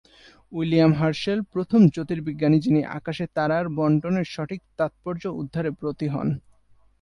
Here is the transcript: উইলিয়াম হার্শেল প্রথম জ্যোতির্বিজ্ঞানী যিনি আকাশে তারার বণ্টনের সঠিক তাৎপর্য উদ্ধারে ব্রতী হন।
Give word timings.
উইলিয়াম 0.51 0.91
হার্শেল 0.93 1.39
প্রথম 1.53 1.81
জ্যোতির্বিজ্ঞানী 1.93 2.57
যিনি 2.59 2.81
আকাশে 2.97 3.25
তারার 3.35 3.65
বণ্টনের 3.77 4.27
সঠিক 4.27 4.61
তাৎপর্য 4.77 5.23
উদ্ধারে 5.41 5.69
ব্রতী 5.79 6.07
হন। 6.07 6.27